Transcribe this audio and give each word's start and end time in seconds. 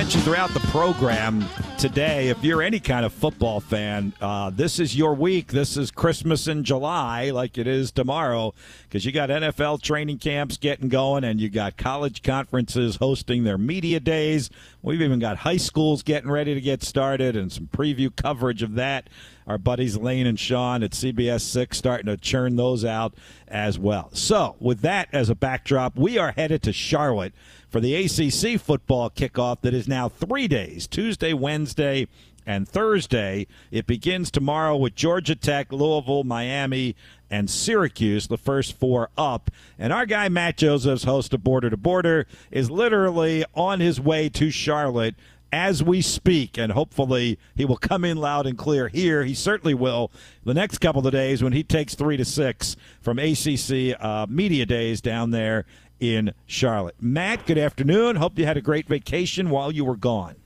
mentioned 0.00 0.24
throughout 0.24 0.48
the 0.54 0.60
program 0.60 1.44
today, 1.76 2.28
if 2.28 2.42
you're 2.42 2.62
any 2.62 2.80
kind 2.80 3.04
of 3.04 3.12
football 3.12 3.60
fan, 3.60 4.14
uh, 4.22 4.48
this 4.48 4.78
is 4.78 4.96
your 4.96 5.12
week. 5.12 5.48
This 5.48 5.76
is 5.76 5.90
Christmas 5.90 6.48
in 6.48 6.64
July, 6.64 7.28
like 7.28 7.58
it 7.58 7.66
is 7.66 7.92
tomorrow, 7.92 8.54
because 8.84 9.04
you 9.04 9.12
got 9.12 9.28
NFL 9.28 9.82
training 9.82 10.16
camps 10.16 10.56
getting 10.56 10.88
going, 10.88 11.22
and 11.22 11.38
you 11.38 11.50
got 11.50 11.76
college 11.76 12.22
conferences 12.22 12.96
hosting 12.96 13.44
their 13.44 13.58
media 13.58 14.00
days. 14.00 14.48
We've 14.80 15.02
even 15.02 15.18
got 15.18 15.36
high 15.36 15.58
schools 15.58 16.02
getting 16.02 16.30
ready 16.30 16.54
to 16.54 16.62
get 16.62 16.82
started, 16.82 17.36
and 17.36 17.52
some 17.52 17.66
preview 17.66 18.10
coverage 18.16 18.62
of 18.62 18.76
that. 18.76 19.10
Our 19.46 19.58
buddies 19.58 19.98
Lane 19.98 20.26
and 20.26 20.40
Sean 20.40 20.82
at 20.82 20.92
CBS 20.92 21.42
6 21.42 21.76
starting 21.76 22.06
to 22.06 22.16
churn 22.16 22.56
those 22.56 22.86
out 22.86 23.12
as 23.48 23.78
well. 23.78 24.08
So, 24.14 24.56
with 24.60 24.80
that 24.80 25.08
as 25.12 25.28
a 25.28 25.34
backdrop, 25.34 25.98
we 25.98 26.16
are 26.16 26.32
headed 26.32 26.62
to 26.62 26.72
Charlotte 26.72 27.34
for 27.70 27.80
the 27.80 27.94
ACC 27.94 28.60
football 28.60 29.08
kickoff 29.08 29.60
that 29.62 29.72
is 29.72 29.88
now 29.88 30.08
three 30.08 30.48
days 30.48 30.86
Tuesday, 30.86 31.32
Wednesday, 31.32 32.08
and 32.44 32.68
Thursday. 32.68 33.46
It 33.70 33.86
begins 33.86 34.30
tomorrow 34.30 34.76
with 34.76 34.94
Georgia 34.96 35.36
Tech, 35.36 35.72
Louisville, 35.72 36.24
Miami, 36.24 36.96
and 37.30 37.48
Syracuse, 37.48 38.26
the 38.26 38.36
first 38.36 38.76
four 38.78 39.10
up. 39.16 39.50
And 39.78 39.92
our 39.92 40.04
guy, 40.04 40.28
Matt 40.28 40.56
Josephs, 40.56 41.04
host 41.04 41.32
of 41.32 41.44
Border 41.44 41.70
to 41.70 41.76
Border, 41.76 42.26
is 42.50 42.70
literally 42.70 43.44
on 43.54 43.78
his 43.78 44.00
way 44.00 44.28
to 44.30 44.50
Charlotte 44.50 45.14
as 45.52 45.82
we 45.82 46.00
speak, 46.00 46.58
and 46.58 46.72
hopefully 46.72 47.38
he 47.54 47.64
will 47.64 47.76
come 47.76 48.04
in 48.04 48.16
loud 48.16 48.46
and 48.46 48.56
clear 48.56 48.88
here. 48.88 49.24
He 49.24 49.34
certainly 49.34 49.74
will 49.74 50.10
the 50.44 50.54
next 50.54 50.78
couple 50.78 51.06
of 51.06 51.12
days 51.12 51.42
when 51.42 51.52
he 51.52 51.62
takes 51.62 51.94
three 51.94 52.16
to 52.16 52.24
six 52.24 52.76
from 53.00 53.18
ACC 53.18 54.00
uh, 54.00 54.26
media 54.28 54.66
days 54.66 55.00
down 55.00 55.30
there 55.30 55.64
in 55.98 56.32
Charlotte. 56.46 56.96
Matt, 57.00 57.46
good 57.46 57.58
afternoon. 57.58 58.16
Hope 58.16 58.38
you 58.38 58.46
had 58.46 58.56
a 58.56 58.62
great 58.62 58.88
vacation 58.88 59.50
while 59.50 59.70
you 59.70 59.84
were 59.84 59.96
gone. 59.96 60.36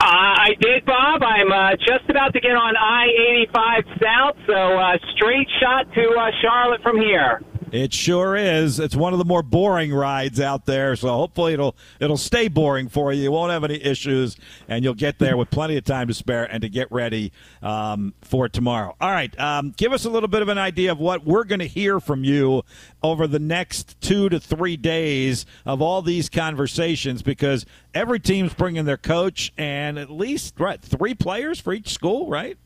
Uh, 0.00 0.06
I 0.06 0.50
did, 0.60 0.86
Bob. 0.86 1.22
I'm 1.22 1.52
uh, 1.52 1.76
just 1.76 2.08
about 2.08 2.32
to 2.32 2.40
get 2.40 2.52
on 2.52 2.76
I-85 2.76 4.00
South, 4.00 4.36
so 4.46 4.54
uh, 4.54 4.96
straight 5.16 5.48
shot 5.60 5.92
to 5.92 6.10
uh, 6.10 6.30
Charlotte 6.40 6.82
from 6.82 7.00
here. 7.00 7.42
It 7.72 7.92
sure 7.92 8.34
is. 8.36 8.80
It's 8.80 8.96
one 8.96 9.12
of 9.12 9.18
the 9.18 9.24
more 9.24 9.42
boring 9.42 9.92
rides 9.92 10.40
out 10.40 10.66
there, 10.66 10.96
so 10.96 11.08
hopefully 11.08 11.52
it'll 11.52 11.76
it'll 12.00 12.16
stay 12.16 12.48
boring 12.48 12.88
for 12.88 13.12
you. 13.12 13.22
You 13.22 13.32
won't 13.32 13.52
have 13.52 13.64
any 13.64 13.82
issues, 13.82 14.36
and 14.68 14.84
you'll 14.84 14.94
get 14.94 15.18
there 15.18 15.36
with 15.36 15.50
plenty 15.50 15.76
of 15.76 15.84
time 15.84 16.08
to 16.08 16.14
spare 16.14 16.44
and 16.44 16.62
to 16.62 16.68
get 16.68 16.90
ready 16.90 17.32
um, 17.62 18.14
for 18.22 18.48
tomorrow. 18.48 18.96
All 19.00 19.10
right, 19.10 19.38
um, 19.38 19.74
give 19.76 19.92
us 19.92 20.04
a 20.04 20.10
little 20.10 20.28
bit 20.28 20.42
of 20.42 20.48
an 20.48 20.58
idea 20.58 20.92
of 20.92 20.98
what 20.98 21.24
we're 21.24 21.44
going 21.44 21.58
to 21.58 21.66
hear 21.66 22.00
from 22.00 22.24
you 22.24 22.62
over 23.02 23.26
the 23.26 23.38
next 23.38 24.00
two 24.00 24.28
to 24.28 24.40
three 24.40 24.76
days 24.76 25.44
of 25.66 25.82
all 25.82 26.00
these 26.00 26.28
conversations, 26.28 27.22
because 27.22 27.66
every 27.94 28.20
team's 28.20 28.54
bringing 28.54 28.86
their 28.86 28.96
coach 28.96 29.52
and 29.58 29.98
at 29.98 30.10
least 30.10 30.58
right 30.58 30.80
three 30.80 31.14
players 31.14 31.60
for 31.60 31.72
each 31.72 31.92
school, 31.92 32.28
right? 32.28 32.56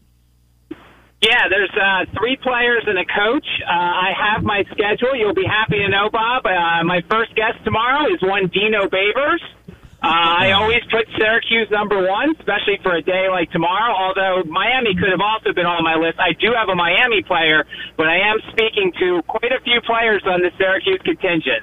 Yeah, 1.22 1.46
there's 1.48 1.70
uh, 1.70 2.04
three 2.18 2.36
players 2.36 2.82
and 2.84 2.98
a 2.98 3.06
coach. 3.06 3.46
Uh, 3.62 3.70
I 3.70 4.10
have 4.10 4.42
my 4.42 4.64
schedule. 4.74 5.14
You'll 5.14 5.38
be 5.38 5.46
happy 5.46 5.78
to 5.78 5.88
know, 5.88 6.10
Bob. 6.10 6.44
Uh, 6.44 6.82
my 6.82 7.00
first 7.08 7.36
guest 7.36 7.62
tomorrow 7.64 8.12
is 8.12 8.20
one 8.20 8.48
Dino 8.48 8.90
Babers. 8.90 9.38
Uh, 10.02 10.10
I 10.10 10.50
always 10.50 10.82
put 10.90 11.06
Syracuse 11.16 11.70
number 11.70 12.02
one, 12.02 12.34
especially 12.40 12.82
for 12.82 12.96
a 12.96 13.02
day 13.02 13.28
like 13.30 13.52
tomorrow. 13.52 13.94
Although 13.94 14.42
Miami 14.50 14.96
could 14.98 15.10
have 15.14 15.22
also 15.22 15.52
been 15.54 15.64
on 15.64 15.84
my 15.84 15.94
list. 15.94 16.18
I 16.18 16.32
do 16.34 16.50
have 16.58 16.68
a 16.68 16.74
Miami 16.74 17.22
player, 17.22 17.62
but 17.96 18.08
I 18.08 18.18
am 18.26 18.42
speaking 18.50 18.90
to 18.98 19.22
quite 19.28 19.52
a 19.52 19.62
few 19.62 19.80
players 19.86 20.26
on 20.26 20.42
the 20.42 20.50
Syracuse 20.58 20.98
contingent. 21.04 21.62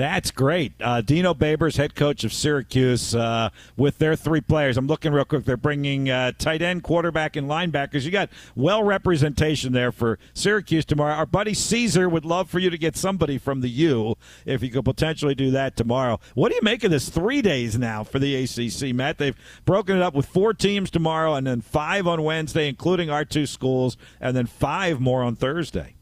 That's 0.00 0.30
great. 0.30 0.72
Uh, 0.80 1.02
Dino 1.02 1.34
Babers, 1.34 1.76
head 1.76 1.94
coach 1.94 2.24
of 2.24 2.32
Syracuse, 2.32 3.14
uh, 3.14 3.50
with 3.76 3.98
their 3.98 4.16
three 4.16 4.40
players. 4.40 4.78
I'm 4.78 4.86
looking 4.86 5.12
real 5.12 5.26
quick. 5.26 5.44
They're 5.44 5.58
bringing 5.58 6.08
uh, 6.08 6.32
tight 6.38 6.62
end, 6.62 6.82
quarterback, 6.82 7.36
and 7.36 7.46
linebackers. 7.46 8.04
You 8.04 8.10
got 8.10 8.30
well 8.56 8.82
representation 8.82 9.74
there 9.74 9.92
for 9.92 10.18
Syracuse 10.32 10.86
tomorrow. 10.86 11.12
Our 11.12 11.26
buddy 11.26 11.52
Caesar 11.52 12.08
would 12.08 12.24
love 12.24 12.48
for 12.48 12.60
you 12.60 12.70
to 12.70 12.78
get 12.78 12.96
somebody 12.96 13.36
from 13.36 13.60
the 13.60 13.68
U 13.68 14.14
if 14.46 14.62
you 14.62 14.70
could 14.70 14.86
potentially 14.86 15.34
do 15.34 15.50
that 15.50 15.76
tomorrow. 15.76 16.18
What 16.32 16.48
do 16.48 16.54
you 16.54 16.62
make 16.62 16.82
of 16.82 16.90
this 16.90 17.10
three 17.10 17.42
days 17.42 17.76
now 17.76 18.02
for 18.02 18.18
the 18.18 18.34
ACC, 18.36 18.94
Matt? 18.94 19.18
They've 19.18 19.36
broken 19.66 19.98
it 19.98 20.02
up 20.02 20.14
with 20.14 20.24
four 20.24 20.54
teams 20.54 20.90
tomorrow 20.90 21.34
and 21.34 21.46
then 21.46 21.60
five 21.60 22.06
on 22.06 22.22
Wednesday, 22.22 22.70
including 22.70 23.10
our 23.10 23.26
two 23.26 23.44
schools, 23.44 23.98
and 24.18 24.34
then 24.34 24.46
five 24.46 24.98
more 24.98 25.22
on 25.22 25.36
Thursday. 25.36 25.96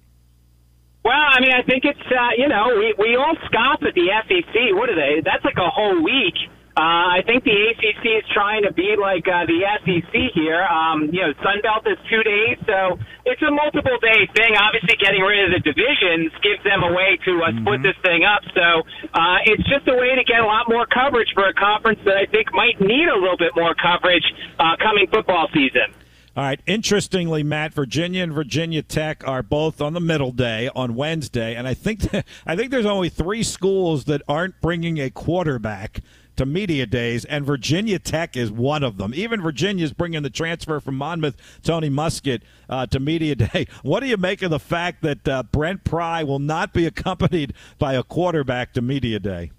Well, 1.08 1.16
I 1.16 1.40
mean, 1.40 1.56
I 1.56 1.64
think 1.64 1.88
it's 1.88 2.04
uh, 2.12 2.36
you 2.36 2.52
know 2.52 2.68
we 2.76 2.92
we 3.00 3.16
all 3.16 3.32
scoff 3.48 3.80
at 3.80 3.96
the 3.96 4.12
SEC. 4.28 4.76
What 4.76 4.92
are 4.92 4.98
they? 4.98 5.24
That's 5.24 5.40
like 5.40 5.56
a 5.56 5.72
whole 5.72 6.04
week. 6.04 6.36
Uh, 6.76 7.16
I 7.16 7.24
think 7.24 7.48
the 7.48 7.56
ACC 7.56 8.04
is 8.20 8.28
trying 8.36 8.62
to 8.68 8.76
be 8.76 8.92
like 8.92 9.24
uh, 9.24 9.48
the 9.48 9.64
SEC 9.82 10.12
here. 10.36 10.62
Um, 10.68 11.08
you 11.08 11.24
know, 11.24 11.32
Sun 11.40 11.64
Belt 11.64 11.88
is 11.88 11.96
two 12.12 12.20
days, 12.22 12.60
so 12.68 13.00
it's 13.24 13.40
a 13.40 13.50
multiple 13.50 13.96
day 14.04 14.28
thing. 14.36 14.52
Obviously, 14.60 15.00
getting 15.00 15.24
rid 15.24 15.48
of 15.48 15.56
the 15.56 15.64
divisions 15.64 16.28
gives 16.44 16.60
them 16.60 16.84
a 16.84 16.92
way 16.92 17.16
to 17.24 17.32
uh, 17.40 17.56
split 17.56 17.80
mm-hmm. 17.80 17.88
this 17.88 17.96
thing 18.04 18.28
up. 18.28 18.44
So 18.52 18.84
uh, 19.10 19.48
it's 19.48 19.64
just 19.64 19.88
a 19.88 19.96
way 19.96 20.12
to 20.12 20.22
get 20.28 20.44
a 20.44 20.46
lot 20.46 20.68
more 20.68 20.84
coverage 20.84 21.32
for 21.32 21.48
a 21.48 21.56
conference 21.56 22.04
that 22.04 22.20
I 22.20 22.28
think 22.28 22.52
might 22.52 22.76
need 22.84 23.08
a 23.08 23.16
little 23.16 23.40
bit 23.40 23.56
more 23.56 23.72
coverage 23.72 24.28
uh, 24.60 24.76
coming 24.76 25.08
football 25.08 25.48
season. 25.56 25.97
All 26.38 26.44
right. 26.44 26.60
Interestingly, 26.66 27.42
Matt, 27.42 27.74
Virginia 27.74 28.22
and 28.22 28.32
Virginia 28.32 28.80
Tech 28.80 29.26
are 29.26 29.42
both 29.42 29.80
on 29.80 29.92
the 29.92 30.00
middle 30.00 30.30
day 30.30 30.70
on 30.72 30.94
Wednesday, 30.94 31.56
and 31.56 31.66
I 31.66 31.74
think 31.74 31.98
that, 32.12 32.24
I 32.46 32.54
think 32.54 32.70
there's 32.70 32.86
only 32.86 33.08
three 33.08 33.42
schools 33.42 34.04
that 34.04 34.22
aren't 34.28 34.60
bringing 34.60 34.98
a 34.98 35.10
quarterback 35.10 35.98
to 36.36 36.46
media 36.46 36.86
days, 36.86 37.24
and 37.24 37.44
Virginia 37.44 37.98
Tech 37.98 38.36
is 38.36 38.52
one 38.52 38.84
of 38.84 38.98
them. 38.98 39.14
Even 39.16 39.42
Virginia 39.42 39.82
is 39.82 39.92
bringing 39.92 40.22
the 40.22 40.30
transfer 40.30 40.78
from 40.78 40.94
Monmouth, 40.94 41.34
Tony 41.64 41.90
Muskett, 41.90 42.42
uh, 42.68 42.86
to 42.86 43.00
media 43.00 43.34
day. 43.50 43.66
What 43.82 43.98
do 43.98 44.06
you 44.06 44.16
make 44.16 44.40
of 44.42 44.52
the 44.52 44.60
fact 44.60 45.02
that 45.02 45.26
uh, 45.26 45.42
Brent 45.42 45.82
Pry 45.82 46.22
will 46.22 46.38
not 46.38 46.72
be 46.72 46.86
accompanied 46.86 47.52
by 47.80 47.94
a 47.94 48.04
quarterback 48.04 48.74
to 48.74 48.80
media 48.80 49.18
day? 49.18 49.50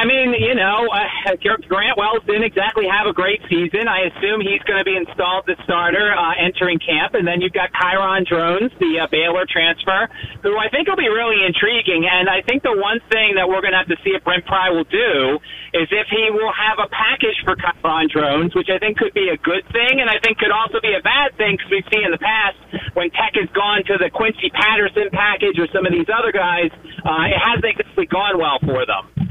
I 0.00 0.08
mean, 0.08 0.32
you 0.32 0.56
know, 0.56 0.88
uh, 0.88 1.36
Grant 1.68 2.00
Wells 2.00 2.24
didn't 2.24 2.48
exactly 2.48 2.88
have 2.88 3.04
a 3.04 3.12
great 3.12 3.44
season. 3.52 3.84
I 3.84 4.08
assume 4.08 4.40
he's 4.40 4.64
going 4.64 4.80
to 4.80 4.88
be 4.88 4.96
installed 4.96 5.44
the 5.44 5.60
starter 5.68 6.16
uh, 6.16 6.40
entering 6.40 6.80
camp, 6.80 7.12
and 7.12 7.28
then 7.28 7.44
you've 7.44 7.52
got 7.52 7.68
Kyron 7.76 8.24
Drones, 8.24 8.72
the 8.80 9.04
uh, 9.04 9.12
Baylor 9.12 9.44
transfer, 9.44 10.08
who 10.40 10.56
I 10.56 10.72
think 10.72 10.88
will 10.88 10.96
be 10.96 11.12
really 11.12 11.44
intriguing. 11.44 12.08
And 12.08 12.32
I 12.32 12.40
think 12.40 12.64
the 12.64 12.72
one 12.72 13.04
thing 13.12 13.36
that 13.36 13.44
we're 13.44 13.60
going 13.60 13.76
to 13.76 13.80
have 13.84 13.92
to 13.92 14.00
see 14.00 14.16
if 14.16 14.24
Brent 14.24 14.48
Pry 14.48 14.72
will 14.72 14.88
do 14.88 15.36
is 15.76 15.84
if 15.92 16.08
he 16.08 16.32
will 16.32 16.52
have 16.56 16.80
a 16.80 16.88
package 16.88 17.36
for 17.44 17.52
Kyron 17.60 18.08
Drones, 18.08 18.56
which 18.56 18.72
I 18.72 18.80
think 18.80 18.96
could 18.96 19.12
be 19.12 19.28
a 19.28 19.36
good 19.36 19.68
thing, 19.68 20.00
and 20.00 20.08
I 20.08 20.16
think 20.24 20.40
could 20.40 20.50
also 20.50 20.80
be 20.80 20.96
a 20.96 21.04
bad 21.04 21.36
thing 21.36 21.60
because 21.60 21.68
we've 21.68 21.90
seen 21.92 22.08
in 22.08 22.12
the 22.16 22.24
past 22.24 22.56
when 22.96 23.12
Tech 23.12 23.36
has 23.36 23.52
gone 23.52 23.84
to 23.84 24.00
the 24.00 24.08
Quincy 24.08 24.48
Patterson 24.48 25.12
package 25.12 25.60
or 25.60 25.68
some 25.76 25.84
of 25.84 25.92
these 25.92 26.08
other 26.08 26.32
guys, 26.32 26.72
uh, 27.04 27.28
it 27.28 27.36
hasn't 27.36 27.68
exactly 27.68 28.08
gone 28.08 28.40
well 28.40 28.56
for 28.64 28.88
them. 28.88 29.29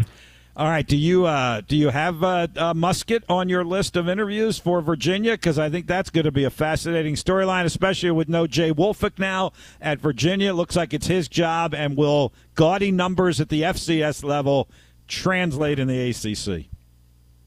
All 0.59 0.67
right. 0.67 0.85
Do 0.85 0.97
you 0.97 1.25
uh, 1.25 1.61
do 1.61 1.77
you 1.77 1.87
have 1.87 2.21
uh, 2.21 2.47
uh, 2.57 2.73
Muskett 2.73 3.23
on 3.29 3.47
your 3.47 3.63
list 3.63 3.95
of 3.95 4.09
interviews 4.09 4.59
for 4.59 4.81
Virginia? 4.81 5.31
Because 5.31 5.57
I 5.57 5.69
think 5.69 5.87
that's 5.87 6.09
going 6.09 6.25
to 6.25 6.33
be 6.33 6.43
a 6.43 6.49
fascinating 6.49 7.15
storyline, 7.15 7.63
especially 7.63 8.11
with 8.11 8.27
no 8.27 8.45
Jay 8.45 8.73
Woolfolk 8.73 9.17
now 9.17 9.53
at 9.79 10.01
Virginia. 10.01 10.49
It 10.49 10.55
looks 10.55 10.75
like 10.75 10.93
it's 10.93 11.07
his 11.07 11.29
job, 11.29 11.73
and 11.73 11.95
will 11.95 12.33
gaudy 12.55 12.91
numbers 12.91 13.39
at 13.39 13.47
the 13.47 13.61
FCS 13.61 14.21
level 14.21 14.67
translate 15.07 15.79
in 15.79 15.87
the 15.87 16.09
ACC? 16.09 16.65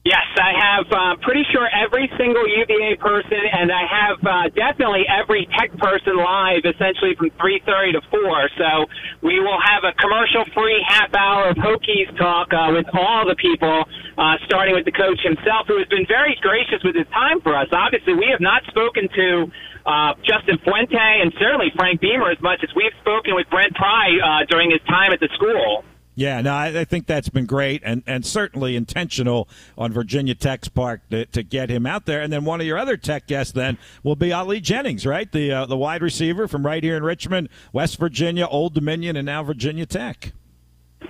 Yes, 0.03 0.27
I 0.35 0.51
have 0.51 0.87
uh, 0.91 1.15
pretty 1.23 1.47
sure 1.55 1.63
every 1.71 2.11
single 2.19 2.43
UVA 2.43 2.99
person, 2.99 3.39
and 3.39 3.71
I 3.71 3.87
have 3.87 4.19
uh, 4.19 4.49
definitely 4.51 5.07
every 5.07 5.47
tech 5.55 5.71
person 5.79 6.19
live, 6.19 6.67
essentially 6.67 7.15
from 7.15 7.31
3:30 7.39 7.95
to 7.95 8.01
4. 8.11 8.49
So 8.59 8.69
we 9.23 9.39
will 9.39 9.55
have 9.63 9.87
a 9.87 9.95
commercial-free 9.95 10.83
half 10.91 11.15
hour 11.15 11.47
of 11.47 11.55
Hokies 11.55 12.11
talk 12.19 12.51
uh, 12.51 12.75
with 12.75 12.83
all 12.91 13.23
the 13.23 13.39
people, 13.39 13.87
uh, 14.19 14.35
starting 14.43 14.75
with 14.75 14.83
the 14.83 14.91
coach 14.91 15.23
himself, 15.23 15.71
who 15.71 15.79
has 15.79 15.87
been 15.87 16.05
very 16.05 16.35
gracious 16.43 16.83
with 16.83 16.99
his 16.99 17.07
time 17.15 17.39
for 17.39 17.55
us. 17.55 17.71
Obviously, 17.71 18.11
we 18.11 18.27
have 18.27 18.43
not 18.43 18.59
spoken 18.67 19.07
to 19.07 19.47
uh, 19.87 20.19
Justin 20.27 20.59
Fuente 20.67 20.99
and 20.99 21.31
certainly 21.39 21.71
Frank 21.79 22.01
Beamer 22.01 22.27
as 22.27 22.41
much 22.43 22.59
as 22.59 22.75
we've 22.75 22.95
spoken 22.99 23.35
with 23.39 23.47
Brent 23.49 23.71
Pry 23.75 24.19
uh, 24.19 24.43
during 24.51 24.67
his 24.67 24.83
time 24.83 25.15
at 25.15 25.21
the 25.23 25.31
school. 25.39 25.87
Yeah, 26.15 26.41
no, 26.41 26.53
I, 26.53 26.81
I, 26.81 26.85
think 26.85 27.07
that's 27.07 27.29
been 27.29 27.47
great 27.47 27.81
and, 27.83 28.03
and 28.05 28.23
certainly 28.23 28.75
intentional 28.75 29.49
on 29.77 29.91
Virginia 29.91 30.35
Tech's 30.35 30.67
part 30.67 31.01
to, 31.09 31.25
to 31.27 31.41
get 31.41 31.69
him 31.69 31.87
out 31.87 32.05
there. 32.05 32.21
And 32.21 32.31
then 32.31 32.45
one 32.45 32.61
of 32.61 32.67
your 32.67 32.77
other 32.77 32.97
Tech 32.97 33.25
guests 33.25 33.51
then 33.51 33.79
will 34.03 34.15
be 34.15 34.31
Ali 34.31 34.61
Jennings, 34.61 35.07
right? 35.07 35.31
The 35.31 35.51
uh, 35.51 35.65
the 35.65 35.77
wide 35.77 36.03
receiver 36.03 36.47
from 36.47 36.65
right 36.65 36.83
here 36.83 36.97
in 36.97 37.03
Richmond, 37.03 37.49
West 37.71 37.97
Virginia, 37.97 38.45
Old 38.45 38.75
Dominion, 38.75 39.15
and 39.15 39.25
now 39.25 39.41
Virginia 39.43 39.87
Tech. 39.87 40.33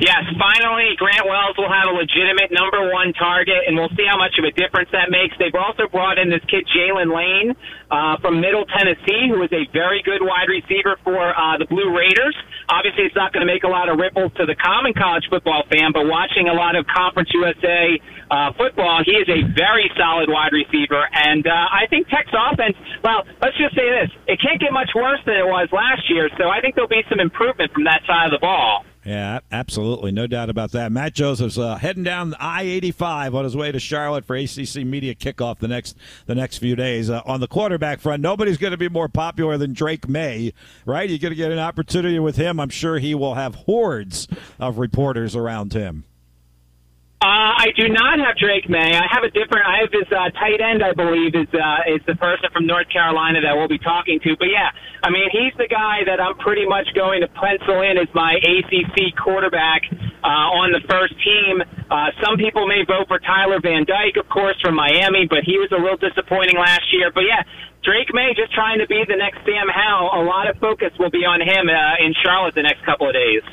Yes, 0.01 0.25
finally, 0.41 0.97
Grant 0.97 1.29
Wells 1.29 1.53
will 1.53 1.69
have 1.69 1.85
a 1.85 1.93
legitimate 1.93 2.49
number 2.49 2.89
one 2.89 3.13
target, 3.13 3.69
and 3.69 3.77
we'll 3.77 3.93
see 3.93 4.09
how 4.09 4.17
much 4.17 4.33
of 4.41 4.43
a 4.45 4.49
difference 4.49 4.89
that 4.89 5.13
makes. 5.13 5.37
They've 5.37 5.53
also 5.53 5.85
brought 5.85 6.17
in 6.17 6.33
this 6.33 6.41
kid, 6.49 6.65
Jaylin 6.73 7.13
Lane, 7.13 7.53
uh, 7.93 8.17
from 8.17 8.41
Middle 8.41 8.65
Tennessee, 8.65 9.29
who 9.29 9.37
is 9.45 9.53
a 9.53 9.69
very 9.69 10.01
good 10.01 10.25
wide 10.25 10.49
receiver 10.49 10.97
for 11.05 11.21
uh, 11.37 11.61
the 11.61 11.69
Blue 11.69 11.93
Raiders. 11.93 12.33
Obviously, 12.73 13.05
it's 13.05 13.15
not 13.15 13.37
going 13.37 13.45
to 13.45 13.51
make 13.51 13.63
a 13.63 13.69
lot 13.69 13.85
of 13.85 14.01
ripples 14.01 14.33
to 14.41 14.49
the 14.49 14.57
common 14.57 14.97
college 14.97 15.29
football 15.29 15.61
fan, 15.69 15.93
but 15.93 16.09
watching 16.09 16.49
a 16.49 16.55
lot 16.57 16.73
of 16.73 16.89
Conference 16.89 17.29
USA 17.37 17.93
uh, 18.33 18.49
football, 18.57 19.05
he 19.05 19.13
is 19.13 19.29
a 19.29 19.45
very 19.53 19.93
solid 19.93 20.25
wide 20.25 20.57
receiver. 20.57 21.05
And 21.13 21.45
uh, 21.45 21.53
I 21.53 21.85
think 21.93 22.09
Tech's 22.09 22.33
offense, 22.33 22.73
well, 23.05 23.29
let's 23.45 23.57
just 23.61 23.77
say 23.77 23.85
this. 23.93 24.09
It 24.25 24.41
can't 24.41 24.57
get 24.57 24.73
much 24.73 24.89
worse 24.97 25.21
than 25.29 25.37
it 25.37 25.45
was 25.45 25.69
last 25.69 26.09
year, 26.09 26.33
so 26.41 26.49
I 26.49 26.65
think 26.65 26.73
there'll 26.73 26.89
be 26.89 27.05
some 27.13 27.21
improvement 27.21 27.69
from 27.77 27.85
that 27.85 28.01
side 28.09 28.33
of 28.33 28.33
the 28.33 28.41
ball. 28.41 28.89
Yeah, 29.05 29.39
absolutely. 29.51 30.11
No 30.11 30.27
doubt 30.27 30.49
about 30.49 30.71
that. 30.71 30.91
Matt 30.91 31.13
Josephs 31.13 31.57
uh, 31.57 31.75
heading 31.75 32.03
down 32.03 32.35
I 32.39 32.63
85 32.63 33.35
on 33.35 33.43
his 33.43 33.55
way 33.55 33.71
to 33.71 33.79
Charlotte 33.79 34.23
for 34.23 34.35
ACC 34.35 34.77
Media 34.85 35.13
Kickoff 35.13 35.59
the 35.59 35.67
next 35.67 35.97
the 36.25 36.35
next 36.35 36.59
few 36.59 36.75
days. 36.75 37.09
Uh, 37.09 37.21
on 37.25 37.41
the 37.41 37.47
quarterback 37.47 37.99
front, 37.99 38.21
nobody's 38.21 38.57
going 38.57 38.71
to 38.71 38.77
be 38.77 38.87
more 38.87 39.09
popular 39.09 39.57
than 39.57 39.73
Drake 39.73 40.07
Maye, 40.07 40.53
right? 40.85 41.09
You're 41.09 41.19
going 41.19 41.31
to 41.31 41.35
get 41.35 41.51
an 41.51 41.59
opportunity 41.59 42.19
with 42.19 42.37
him. 42.37 42.59
I'm 42.59 42.69
sure 42.69 42.97
he 42.97 43.13
will 43.13 43.35
have 43.35 43.55
hordes 43.55 44.27
of 44.57 44.77
reporters 44.77 45.35
around 45.35 45.73
him. 45.73 46.05
Uh, 47.23 47.55
I 47.55 47.71
do 47.79 47.87
not 47.87 48.19
have 48.19 48.35
Drake 48.35 48.67
Maye. 48.67 48.99
I 48.99 49.07
have 49.07 49.23
a 49.23 49.31
different. 49.31 49.63
I 49.63 49.79
have 49.79 49.95
his 49.95 50.11
uh, 50.11 50.27
tight 50.35 50.59
end. 50.59 50.83
I 50.83 50.91
believe 50.91 51.31
is 51.39 51.47
uh, 51.55 51.87
is 51.87 52.03
the 52.03 52.19
person 52.19 52.51
from 52.51 52.67
North 52.67 52.91
Carolina 52.91 53.39
that 53.47 53.55
we'll 53.55 53.71
be 53.71 53.79
talking 53.79 54.19
to. 54.27 54.35
But 54.35 54.51
yeah, 54.51 54.75
I 54.99 55.07
mean 55.07 55.31
he's 55.31 55.55
the 55.55 55.71
guy 55.71 56.03
that 56.03 56.19
I'm 56.19 56.35
pretty 56.43 56.67
much 56.67 56.91
going 56.91 57.23
to 57.23 57.31
pencil 57.31 57.79
in 57.79 57.95
as 57.95 58.11
my 58.11 58.35
ACC 58.43 59.15
quarterback 59.15 59.87
uh, 60.19 60.59
on 60.59 60.75
the 60.75 60.83
first 60.83 61.15
team. 61.23 61.63
Uh, 61.87 62.11
some 62.19 62.35
people 62.35 62.67
may 62.67 62.83
vote 62.83 63.07
for 63.07 63.23
Tyler 63.23 63.63
Van 63.63 63.87
Dyke, 63.87 64.19
of 64.19 64.27
course, 64.27 64.59
from 64.59 64.75
Miami, 64.75 65.23
but 65.23 65.47
he 65.47 65.55
was 65.55 65.71
a 65.71 65.79
little 65.79 65.95
disappointing 65.95 66.59
last 66.59 66.91
year. 66.91 67.07
But 67.07 67.23
yeah, 67.23 67.47
Drake 67.87 68.11
Maye 68.11 68.35
just 68.35 68.51
trying 68.51 68.83
to 68.83 68.87
be 68.91 68.99
the 69.07 69.15
next 69.15 69.47
Sam 69.47 69.71
Howell. 69.71 70.11
A 70.11 70.27
lot 70.27 70.51
of 70.51 70.59
focus 70.59 70.91
will 70.99 71.11
be 71.11 71.23
on 71.23 71.39
him 71.39 71.71
uh, 71.71 72.03
in 72.03 72.11
Charlotte 72.19 72.51
the 72.51 72.67
next 72.67 72.83
couple 72.83 73.07
of 73.07 73.15
days. 73.15 73.47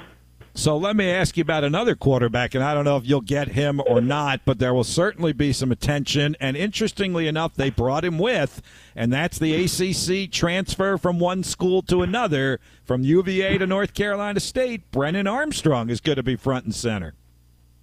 So 0.60 0.76
let 0.76 0.94
me 0.94 1.10
ask 1.10 1.38
you 1.38 1.40
about 1.40 1.64
another 1.64 1.94
quarterback, 1.94 2.54
and 2.54 2.62
I 2.62 2.74
don't 2.74 2.84
know 2.84 2.98
if 2.98 3.06
you'll 3.06 3.22
get 3.22 3.48
him 3.48 3.80
or 3.86 4.02
not, 4.02 4.42
but 4.44 4.58
there 4.58 4.74
will 4.74 4.84
certainly 4.84 5.32
be 5.32 5.54
some 5.54 5.72
attention. 5.72 6.36
And 6.38 6.54
interestingly 6.54 7.26
enough, 7.26 7.54
they 7.54 7.70
brought 7.70 8.04
him 8.04 8.18
with, 8.18 8.60
and 8.94 9.10
that's 9.10 9.38
the 9.38 9.54
ACC 9.54 10.30
transfer 10.30 10.98
from 10.98 11.18
one 11.18 11.44
school 11.44 11.80
to 11.84 12.02
another, 12.02 12.60
from 12.84 13.02
UVA 13.02 13.56
to 13.56 13.66
North 13.66 13.94
Carolina 13.94 14.38
State. 14.38 14.90
Brennan 14.90 15.26
Armstrong 15.26 15.88
is 15.88 16.02
going 16.02 16.16
to 16.16 16.22
be 16.22 16.36
front 16.36 16.66
and 16.66 16.74
center. 16.74 17.14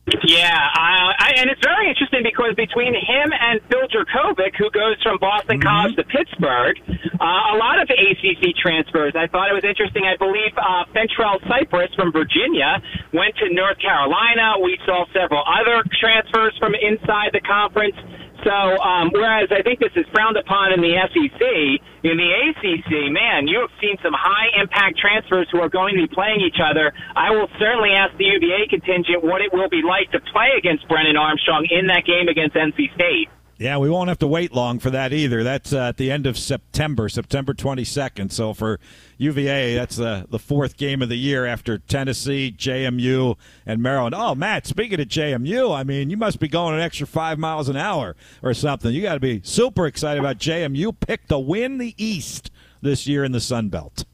Yeah, 0.08 0.56
uh, 0.56 1.12
I, 1.20 1.36
and 1.36 1.52
it's 1.52 1.60
very 1.60 1.92
interesting 1.92 2.24
because 2.24 2.56
between 2.56 2.96
him 2.96 3.28
and 3.36 3.60
Phil 3.68 3.92
Jurkovec, 3.92 4.56
who 4.56 4.72
goes 4.72 4.96
from 5.04 5.20
Boston 5.20 5.60
mm-hmm. 5.60 5.68
College 5.68 5.96
to 6.00 6.06
Pittsburgh, 6.08 6.80
uh, 7.20 7.54
a 7.54 7.58
lot 7.60 7.76
of 7.84 7.92
ACC 7.92 8.56
transfers. 8.56 9.20
I 9.20 9.28
thought 9.28 9.52
it 9.52 9.56
was 9.60 9.68
interesting. 9.68 10.08
I 10.08 10.16
believe 10.16 10.56
uh, 10.56 10.88
Fentrell 10.96 11.44
Cypress 11.52 11.92
from 12.00 12.16
Virginia 12.16 12.80
went 13.12 13.36
to 13.44 13.52
North 13.52 13.84
Carolina. 13.84 14.56
We 14.64 14.80
saw 14.88 15.04
several 15.12 15.44
other 15.44 15.84
transfers 16.00 16.56
from 16.56 16.72
inside 16.72 17.36
the 17.36 17.44
conference. 17.44 18.00
So, 18.44 18.54
um, 18.54 19.10
whereas 19.14 19.50
I 19.52 19.62
think 19.62 19.80
this 19.80 19.94
is 19.96 20.06
frowned 20.14 20.38
upon 20.38 20.74
in 20.74 20.82
the 20.82 20.94
SEC, 21.10 21.42
in 22.04 22.16
the 22.18 22.30
ACC, 22.30 23.12
man, 23.12 23.48
you 23.48 23.60
have 23.62 23.74
seen 23.82 23.98
some 24.04 24.14
high 24.14 24.62
impact 24.62 25.00
transfers 25.00 25.48
who 25.52 25.60
are 25.60 25.70
going 25.70 25.96
to 25.96 26.08
be 26.08 26.14
playing 26.14 26.42
each 26.42 26.62
other. 26.62 26.94
I 27.16 27.32
will 27.32 27.50
certainly 27.58 27.92
ask 27.98 28.16
the 28.18 28.26
UVA 28.26 28.68
contingent 28.70 29.24
what 29.24 29.42
it 29.42 29.52
will 29.52 29.70
be 29.70 29.82
like 29.82 30.12
to 30.12 30.20
play 30.32 30.54
against 30.58 30.88
Brennan 30.88 31.18
Armstrong 31.18 31.68
in 31.70 31.88
that 31.88 32.06
game 32.06 32.28
against 32.30 32.56
NC 32.56 32.94
State. 32.94 33.30
Yeah, 33.60 33.80
we 33.80 33.90
won't 33.90 34.10
have 34.10 34.20
to 34.20 34.28
wait 34.28 34.54
long 34.54 34.78
for 34.78 34.92
that 34.92 35.12
either. 35.12 35.44
That's 35.44 35.74
uh, 35.74 35.88
at 35.90 35.98
the 35.98 36.12
end 36.12 36.28
of 36.28 36.38
September, 36.38 37.10
September 37.10 37.56
22nd. 37.56 38.32
So 38.32 38.54
for 38.54 38.80
UVA, 39.18 39.74
that's 39.74 40.00
uh, 40.00 40.26
the 40.30 40.38
fourth 40.38 40.78
game 40.78 41.02
of 41.02 41.10
the 41.10 41.18
year 41.18 41.44
after 41.44 41.80
Tennessee, 41.80 42.54
JMU, 42.56 43.36
and 43.66 43.82
Maryland. 43.82 44.14
Oh, 44.16 44.36
Matt, 44.36 44.68
speaking 44.68 45.00
of 45.00 45.08
JMU, 45.08 45.76
I 45.76 45.84
mean, 45.84 46.12
you 46.12 46.18
must 46.18 46.40
be 46.40 46.48
going 46.48 46.76
an 46.76 46.82
extra 46.82 47.08
five 47.08 47.40
miles 47.40 47.68
an 47.68 47.78
hour 47.78 48.16
or 48.44 48.54
something. 48.54 48.94
You 48.94 49.02
got 49.02 49.16
to 49.16 49.20
be 49.20 49.42
super 49.44 49.88
excited 49.88 50.20
about 50.20 50.38
JMU. 50.38 50.96
Pick 51.00 51.28
to 51.30 51.40
win 51.40 51.80
the 51.80 51.96
East 51.98 52.52
this 52.82 53.08
year 53.08 53.24
in 53.24 53.32
the 53.32 53.42
Sun 53.42 53.70
Belt. 53.70 54.06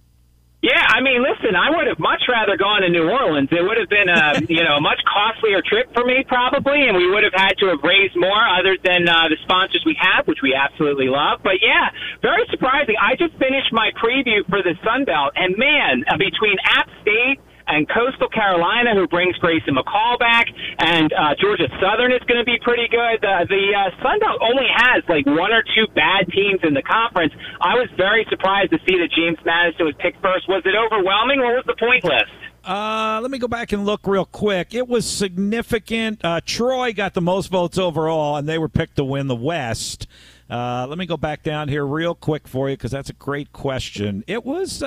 Yeah, 0.63 0.79
I 0.79 1.03
mean, 1.03 1.19
listen, 1.19 1.59
I 1.59 1.75
would 1.75 1.91
have 1.91 1.99
much 1.99 2.23
rather 2.31 2.55
gone 2.55 2.87
to 2.87 2.89
New 2.89 3.11
Orleans. 3.11 3.51
It 3.51 3.59
would 3.59 3.75
have 3.75 3.91
been 3.91 4.07
a 4.07 4.39
you 4.47 4.63
know 4.63 4.79
a 4.79 4.81
much 4.81 5.03
costlier 5.03 5.59
trip 5.59 5.91
for 5.91 6.07
me 6.07 6.23
probably, 6.23 6.87
and 6.87 6.95
we 6.95 7.11
would 7.11 7.27
have 7.27 7.35
had 7.35 7.59
to 7.59 7.67
have 7.67 7.83
raised 7.83 8.15
more 8.15 8.39
other 8.39 8.79
than 8.79 9.03
uh, 9.03 9.27
the 9.27 9.35
sponsors 9.43 9.83
we 9.83 9.99
have, 9.99 10.23
which 10.23 10.39
we 10.39 10.55
absolutely 10.55 11.11
love. 11.11 11.43
But 11.43 11.59
yeah, 11.59 11.91
very 12.23 12.47
surprising. 12.47 12.95
I 12.95 13.19
just 13.19 13.35
finished 13.35 13.75
my 13.75 13.91
preview 13.99 14.47
for 14.47 14.63
the 14.63 14.79
Sun 14.87 15.03
Belt, 15.03 15.35
and 15.35 15.51
man, 15.59 16.07
uh, 16.07 16.15
between 16.15 16.55
App 16.63 16.87
State 17.03 17.43
and 17.67 17.87
Coastal 17.89 18.29
Carolina, 18.29 18.95
who 18.95 19.07
brings 19.07 19.35
Grayson 19.37 19.75
McCall 19.75 20.19
back, 20.19 20.47
and 20.79 21.11
uh, 21.13 21.35
Georgia 21.39 21.67
Southern 21.81 22.11
is 22.11 22.21
going 22.27 22.39
to 22.39 22.45
be 22.45 22.57
pretty 22.61 22.87
good. 22.89 23.23
Uh, 23.23 23.45
the 23.45 23.73
uh, 23.75 24.03
Sun 24.03 24.19
Belt 24.19 24.39
only 24.41 24.67
has 24.69 25.03
like 25.07 25.25
one 25.25 25.51
or 25.51 25.63
two 25.75 25.87
bad 25.95 26.27
teams 26.31 26.59
in 26.63 26.73
the 26.73 26.83
conference. 26.83 27.33
I 27.61 27.75
was 27.75 27.89
very 27.97 28.25
surprised 28.29 28.71
to 28.71 28.79
see 28.87 28.97
that 28.99 29.09
James 29.15 29.37
Madison 29.45 29.85
was 29.85 29.95
picked 29.99 30.21
first. 30.21 30.47
Was 30.49 30.63
it 30.65 30.75
overwhelming? 30.75 31.39
What 31.39 31.55
was 31.55 31.65
the 31.65 31.75
point 31.79 32.03
list? 32.03 32.31
Uh, 32.63 33.19
let 33.21 33.29
me 33.29 33.37
go 33.37 33.47
back 33.47 33.73
and 33.73 33.85
look 33.85 34.07
real 34.07 34.25
quick. 34.25 34.73
It 34.73 34.87
was 34.87 35.05
significant. 35.05 36.23
Uh, 36.23 36.39
Troy 36.45 36.93
got 36.93 37.13
the 37.13 37.21
most 37.21 37.47
votes 37.47 37.77
overall, 37.77 38.37
and 38.37 38.47
they 38.47 38.57
were 38.57 38.69
picked 38.69 38.95
to 38.97 39.03
win 39.03 39.27
the 39.27 39.35
West. 39.35 40.07
Uh, 40.49 40.85
let 40.87 40.97
me 40.97 41.05
go 41.05 41.17
back 41.17 41.43
down 41.43 41.67
here 41.67 41.85
real 41.85 42.15
quick 42.15 42.47
for 42.47 42.69
you 42.69 42.77
because 42.77 42.91
that's 42.91 43.09
a 43.09 43.13
great 43.13 43.51
question. 43.51 44.23
It 44.27 44.45
was. 44.45 44.81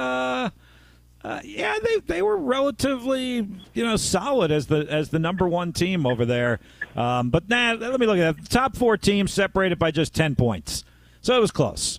Uh, 1.27 1.41
yeah, 1.43 1.75
they 1.83 1.99
they 2.07 2.23
were 2.23 2.37
relatively 2.37 3.49
you 3.75 3.85
know 3.85 3.97
solid 3.97 4.53
as 4.53 4.69
the 4.69 4.87
as 4.89 5.09
the 5.09 5.19
number 5.19 5.49
one 5.49 5.73
team 5.73 6.07
over 6.07 6.25
there. 6.25 6.61
Um, 6.95 7.31
but 7.31 7.49
now 7.49 7.75
nah, 7.75 7.89
let 7.89 7.99
me 7.99 8.07
look 8.07 8.19
at 8.19 8.37
that. 8.37 8.45
The 8.45 8.49
top 8.49 8.77
four 8.77 8.97
teams 8.97 9.33
separated 9.33 9.77
by 9.77 9.91
just 9.91 10.15
ten 10.15 10.37
points, 10.37 10.85
so 11.23 11.37
it 11.37 11.41
was 11.41 11.51
close. 11.51 11.99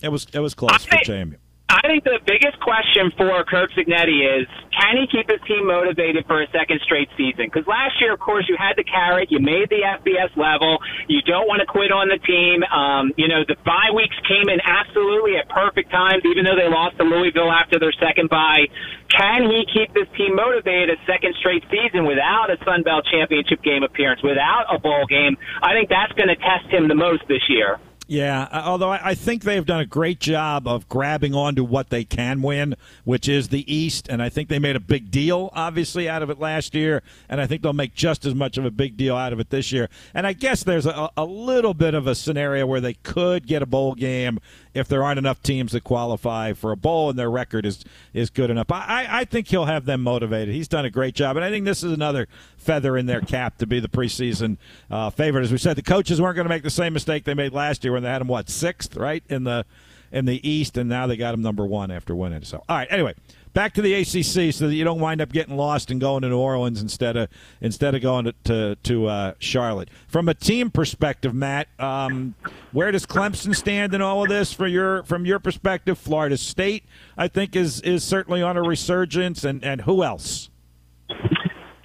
It 0.00 0.08
was 0.08 0.26
it 0.32 0.38
was 0.38 0.54
close 0.54 0.86
for 0.86 0.96
JMU. 0.96 1.36
I 1.68 1.82
think 1.82 2.04
the 2.04 2.22
biggest 2.22 2.62
question 2.62 3.10
for 3.18 3.42
Curt 3.42 3.74
Cignetti 3.74 4.22
is 4.22 4.46
can 4.70 5.02
he 5.02 5.10
keep 5.10 5.26
his 5.26 5.42
team 5.50 5.66
motivated 5.66 6.22
for 6.26 6.38
a 6.40 6.46
second 6.54 6.78
straight 6.86 7.10
season? 7.18 7.50
Because 7.50 7.66
last 7.66 7.98
year, 7.98 8.14
of 8.14 8.20
course, 8.20 8.46
you 8.48 8.54
had 8.54 8.78
the 8.78 8.84
carrot, 8.84 9.34
you 9.34 9.40
made 9.42 9.66
the 9.66 9.82
FBS 9.82 10.30
level, 10.38 10.78
you 11.10 11.22
don't 11.26 11.50
want 11.50 11.58
to 11.58 11.66
quit 11.66 11.90
on 11.90 12.06
the 12.06 12.22
team. 12.22 12.62
Um, 12.70 13.10
you 13.18 13.26
know, 13.26 13.42
the 13.42 13.58
bye 13.66 13.90
weeks 13.90 14.14
came 14.30 14.46
in 14.46 14.62
absolutely 14.62 15.42
at 15.42 15.50
perfect 15.50 15.90
times, 15.90 16.22
even 16.22 16.46
though 16.46 16.54
they 16.54 16.70
lost 16.70 17.02
to 17.02 17.04
Louisville 17.04 17.50
after 17.50 17.82
their 17.82 17.94
second 17.98 18.30
bye. 18.30 18.70
Can 19.10 19.50
he 19.50 19.66
keep 19.66 19.90
this 19.90 20.06
team 20.14 20.38
motivated 20.38 20.94
a 20.94 20.98
second 21.02 21.34
straight 21.42 21.66
season 21.66 22.06
without 22.06 22.46
a 22.46 22.62
Sun 22.62 22.86
Belt 22.86 23.10
championship 23.10 23.58
game 23.66 23.82
appearance, 23.82 24.22
without 24.22 24.70
a 24.70 24.78
bowl 24.78 25.02
game? 25.10 25.34
I 25.62 25.74
think 25.74 25.90
that's 25.90 26.14
going 26.14 26.30
to 26.30 26.38
test 26.38 26.70
him 26.70 26.86
the 26.86 26.94
most 26.94 27.26
this 27.26 27.42
year. 27.50 27.82
Yeah, 28.08 28.42
uh, 28.52 28.62
although 28.64 28.90
I 28.90 29.16
think 29.16 29.42
they've 29.42 29.66
done 29.66 29.80
a 29.80 29.86
great 29.86 30.20
job 30.20 30.68
of 30.68 30.88
grabbing 30.88 31.34
onto 31.34 31.64
what 31.64 31.90
they 31.90 32.04
can 32.04 32.40
win, 32.40 32.76
which 33.02 33.28
is 33.28 33.48
the 33.48 33.72
East, 33.72 34.06
and 34.08 34.22
I 34.22 34.28
think 34.28 34.48
they 34.48 34.60
made 34.60 34.76
a 34.76 34.80
big 34.80 35.10
deal, 35.10 35.50
obviously, 35.54 36.08
out 36.08 36.22
of 36.22 36.30
it 36.30 36.38
last 36.38 36.72
year, 36.72 37.02
and 37.28 37.40
I 37.40 37.48
think 37.48 37.62
they'll 37.62 37.72
make 37.72 37.94
just 37.94 38.24
as 38.24 38.32
much 38.32 38.58
of 38.58 38.64
a 38.64 38.70
big 38.70 38.96
deal 38.96 39.16
out 39.16 39.32
of 39.32 39.40
it 39.40 39.50
this 39.50 39.72
year. 39.72 39.88
And 40.14 40.24
I 40.24 40.34
guess 40.34 40.62
there's 40.62 40.86
a, 40.86 41.10
a 41.16 41.24
little 41.24 41.74
bit 41.74 41.94
of 41.94 42.06
a 42.06 42.14
scenario 42.14 42.64
where 42.64 42.80
they 42.80 42.94
could 42.94 43.44
get 43.44 43.60
a 43.60 43.66
bowl 43.66 43.96
game 43.96 44.38
if 44.72 44.86
there 44.86 45.02
aren't 45.02 45.18
enough 45.18 45.42
teams 45.42 45.72
that 45.72 45.82
qualify 45.82 46.52
for 46.52 46.70
a 46.70 46.76
bowl 46.76 47.10
and 47.10 47.18
their 47.18 47.30
record 47.30 47.66
is 47.66 47.82
is 48.12 48.30
good 48.30 48.50
enough. 48.50 48.70
I, 48.70 49.06
I 49.10 49.24
think 49.24 49.48
he'll 49.48 49.64
have 49.64 49.84
them 49.84 50.02
motivated. 50.02 50.54
He's 50.54 50.68
done 50.68 50.84
a 50.84 50.90
great 50.90 51.14
job, 51.14 51.36
and 51.36 51.44
I 51.44 51.50
think 51.50 51.64
this 51.64 51.82
is 51.82 51.92
another 51.92 52.28
feather 52.56 52.96
in 52.96 53.06
their 53.06 53.20
cap 53.20 53.58
to 53.58 53.66
be 53.66 53.80
the 53.80 53.88
preseason 53.88 54.58
uh, 54.90 55.10
favorite. 55.10 55.42
As 55.42 55.50
we 55.52 55.58
said, 55.58 55.76
the 55.76 55.82
coaches 55.82 56.20
weren't 56.20 56.36
going 56.36 56.44
to 56.44 56.54
make 56.54 56.62
the 56.62 56.70
same 56.70 56.92
mistake 56.92 57.24
they 57.24 57.34
made 57.34 57.52
last 57.52 57.82
year 57.84 57.95
when 57.96 58.02
they 58.02 58.10
had 58.10 58.22
him 58.22 58.28
what 58.28 58.48
sixth, 58.48 58.96
right 58.96 59.24
in 59.28 59.44
the 59.44 59.64
in 60.12 60.24
the 60.24 60.48
East, 60.48 60.76
and 60.76 60.88
now 60.88 61.06
they 61.06 61.16
got 61.16 61.34
him 61.34 61.42
number 61.42 61.66
one 61.66 61.90
after 61.90 62.14
winning. 62.14 62.42
So, 62.44 62.62
all 62.68 62.76
right. 62.76 62.88
Anyway, 62.90 63.14
back 63.52 63.74
to 63.74 63.82
the 63.82 63.94
ACC 63.94 64.54
so 64.54 64.68
that 64.68 64.74
you 64.74 64.84
don't 64.84 65.00
wind 65.00 65.20
up 65.20 65.32
getting 65.32 65.56
lost 65.56 65.90
and 65.90 66.00
going 66.00 66.22
to 66.22 66.28
New 66.28 66.38
Orleans 66.38 66.80
instead 66.80 67.16
of 67.16 67.28
instead 67.60 67.94
of 67.94 68.02
going 68.02 68.26
to 68.26 68.34
to, 68.44 68.76
to 68.84 69.06
uh, 69.06 69.34
Charlotte. 69.38 69.88
From 70.08 70.28
a 70.28 70.34
team 70.34 70.70
perspective, 70.70 71.34
Matt, 71.34 71.68
um, 71.78 72.34
where 72.72 72.92
does 72.92 73.06
Clemson 73.06 73.56
stand 73.56 73.94
in 73.94 74.02
all 74.02 74.22
of 74.22 74.28
this 74.28 74.52
for 74.52 74.66
your 74.66 75.02
from 75.04 75.24
your 75.26 75.38
perspective? 75.38 75.98
Florida 75.98 76.36
State, 76.36 76.84
I 77.16 77.28
think, 77.28 77.56
is 77.56 77.80
is 77.80 78.04
certainly 78.04 78.42
on 78.42 78.56
a 78.56 78.62
resurgence, 78.62 79.42
and 79.44 79.64
and 79.64 79.82
who 79.82 80.04
else? 80.04 80.50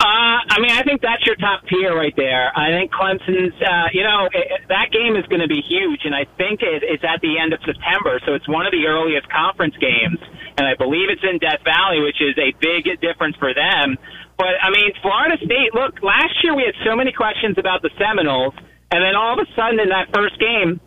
Uh, 0.01 0.41
I 0.49 0.57
mean, 0.57 0.73
I 0.73 0.81
think 0.81 1.05
that's 1.05 1.21
your 1.29 1.37
top 1.37 1.61
tier 1.69 1.93
right 1.93 2.13
there. 2.17 2.49
I 2.57 2.73
think 2.73 2.89
Clemson's, 2.89 3.53
uh, 3.61 3.85
you 3.93 4.01
know, 4.01 4.25
it, 4.33 4.65
that 4.65 4.89
game 4.89 5.13
is 5.13 5.29
going 5.29 5.45
to 5.45 5.47
be 5.47 5.61
huge, 5.61 6.09
and 6.09 6.17
I 6.17 6.25
think 6.41 6.65
it, 6.65 6.81
it's 6.81 7.05
at 7.05 7.21
the 7.21 7.37
end 7.37 7.53
of 7.53 7.61
September, 7.61 8.17
so 8.25 8.33
it's 8.33 8.49
one 8.49 8.65
of 8.65 8.73
the 8.73 8.89
earliest 8.89 9.29
conference 9.29 9.77
games, 9.77 10.17
and 10.57 10.65
I 10.65 10.73
believe 10.73 11.13
it's 11.13 11.21
in 11.21 11.37
Death 11.37 11.61
Valley, 11.61 12.01
which 12.01 12.17
is 12.17 12.33
a 12.41 12.49
big 12.57 12.89
difference 12.97 13.37
for 13.37 13.53
them. 13.53 13.93
But 14.41 14.57
I 14.57 14.73
mean, 14.73 14.89
Florida 15.05 15.37
State. 15.37 15.69
Look, 15.77 16.01
last 16.01 16.33
year 16.41 16.57
we 16.57 16.65
had 16.65 16.73
so 16.81 16.97
many 16.97 17.13
questions 17.13 17.61
about 17.61 17.85
the 17.85 17.93
Seminoles, 18.01 18.57
and 18.89 19.05
then 19.05 19.13
all 19.13 19.37
of 19.37 19.45
a 19.45 19.45
sudden 19.53 19.77
in 19.77 19.93
that 19.93 20.09
first 20.09 20.33
game, 20.41 20.81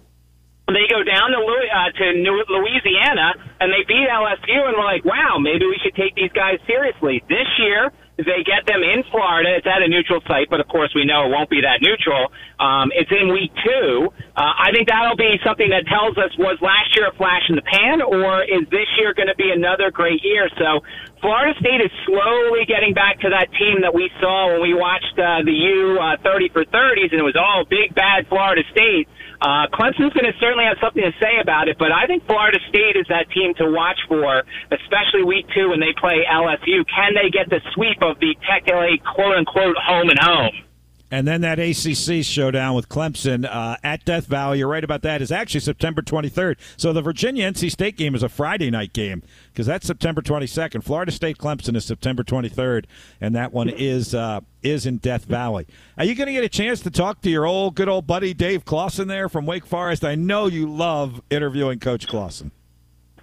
they 0.66 0.90
go 0.90 1.06
down 1.06 1.30
to 1.30 1.38
uh, 1.38 1.90
to 2.02 2.06
Louisiana 2.18 3.38
and 3.62 3.70
they 3.70 3.86
beat 3.86 4.10
LSU, 4.10 4.58
and 4.58 4.74
we're 4.74 4.90
like, 4.90 5.06
wow, 5.06 5.38
maybe 5.38 5.70
we 5.70 5.78
should 5.86 5.94
take 5.94 6.18
these 6.18 6.32
guys 6.34 6.58
seriously. 6.66 7.22
This 7.30 7.46
year, 7.62 7.94
they 8.16 8.46
get 8.46 8.62
them 8.66 8.82
in 8.82 9.02
Florida. 9.10 9.58
It's 9.58 9.66
at 9.66 9.82
a 9.82 9.88
neutral 9.88 10.22
site, 10.26 10.46
but 10.48 10.60
of 10.60 10.68
course 10.68 10.94
we 10.94 11.04
know 11.04 11.26
it 11.26 11.30
won't 11.34 11.50
be 11.50 11.62
that 11.62 11.82
neutral. 11.82 12.30
Um, 12.62 12.94
it's 12.94 13.10
in 13.10 13.32
week 13.34 13.50
two. 13.66 14.14
Uh, 14.36 14.54
I 14.54 14.70
think 14.70 14.86
that'll 14.86 15.18
be 15.18 15.34
something 15.42 15.68
that 15.70 15.86
tells 15.90 16.14
us 16.18 16.30
was 16.38 16.58
last 16.62 16.94
year 16.94 17.10
a 17.10 17.14
flash 17.18 17.42
in 17.50 17.56
the 17.58 17.66
pan, 17.66 18.02
or 18.02 18.42
is 18.46 18.70
this 18.70 18.86
year 18.98 19.14
going 19.14 19.26
to 19.26 19.34
be 19.34 19.50
another 19.50 19.90
great 19.90 20.22
year? 20.22 20.46
So 20.54 20.86
Florida 21.18 21.58
State 21.58 21.80
is 21.80 21.90
slowly 22.06 22.68
getting 22.68 22.94
back 22.94 23.18
to 23.26 23.32
that 23.34 23.50
team 23.58 23.82
that 23.82 23.96
we 23.96 24.12
saw 24.20 24.52
when 24.54 24.62
we 24.62 24.76
watched 24.76 25.18
uh, 25.18 25.42
the 25.42 25.56
U 25.56 25.98
uh, 25.98 26.20
30 26.22 26.52
for 26.52 26.62
30s, 26.68 27.10
and 27.10 27.18
it 27.18 27.26
was 27.26 27.34
all 27.34 27.64
big 27.64 27.94
bad 27.96 28.28
Florida 28.28 28.62
State. 28.70 29.08
Uh, 29.40 29.66
Clemson's 29.72 30.12
going 30.12 30.28
to 30.28 30.36
certainly 30.36 30.68
have 30.68 30.76
something 30.84 31.02
to 31.02 31.16
say 31.16 31.40
about 31.40 31.68
it, 31.72 31.80
but 31.80 31.90
I 31.90 32.06
think 32.06 32.28
Florida 32.28 32.60
State 32.68 33.00
is 33.00 33.08
that 33.08 33.32
team 33.32 33.56
to 33.56 33.72
watch 33.72 33.98
for, 34.06 34.44
especially 34.68 35.24
week 35.24 35.48
two 35.56 35.72
when 35.72 35.80
they 35.80 35.96
play 35.96 36.28
LSU. 36.28 36.84
Can 36.84 37.16
they 37.16 37.32
get 37.32 37.48
the 37.48 37.60
sweep 37.72 38.03
of 38.04 38.18
the 38.20 38.36
technically 38.48 39.00
quote 39.14 39.36
unquote 39.36 39.76
home 39.76 40.10
and 40.10 40.18
home? 40.18 40.64
And 41.10 41.28
then 41.28 41.42
that 41.42 41.60
ACC 41.60 42.24
showdown 42.24 42.74
with 42.74 42.88
Clemson 42.88 43.46
uh, 43.48 43.76
at 43.84 44.04
Death 44.04 44.26
Valley, 44.26 44.58
you're 44.58 44.68
right 44.68 44.82
about 44.82 45.02
that, 45.02 45.22
is 45.22 45.30
actually 45.30 45.60
September 45.60 46.02
23rd. 46.02 46.56
So 46.76 46.92
the 46.92 47.02
Virginia 47.02 47.48
NC 47.52 47.70
State 47.70 47.96
game 47.96 48.16
is 48.16 48.24
a 48.24 48.28
Friday 48.28 48.68
night 48.68 48.92
game 48.92 49.22
because 49.52 49.64
that's 49.64 49.86
September 49.86 50.22
22nd. 50.22 50.82
Florida 50.82 51.12
State 51.12 51.38
Clemson 51.38 51.76
is 51.76 51.84
September 51.84 52.24
23rd, 52.24 52.86
and 53.20 53.32
that 53.36 53.52
one 53.52 53.68
is 53.68 54.12
uh, 54.12 54.40
is 54.62 54.86
in 54.86 54.96
Death 54.96 55.26
Valley. 55.26 55.68
Are 55.98 56.04
you 56.04 56.16
going 56.16 56.26
to 56.26 56.32
get 56.32 56.42
a 56.42 56.48
chance 56.48 56.80
to 56.80 56.90
talk 56.90 57.20
to 57.20 57.30
your 57.30 57.46
old 57.46 57.76
good 57.76 57.88
old 57.88 58.08
buddy 58.08 58.34
Dave 58.34 58.64
Clawson 58.64 59.06
there 59.06 59.28
from 59.28 59.46
Wake 59.46 59.66
Forest? 59.66 60.04
I 60.04 60.16
know 60.16 60.46
you 60.46 60.68
love 60.68 61.22
interviewing 61.30 61.78
Coach 61.78 62.08
Clawson. 62.08 62.50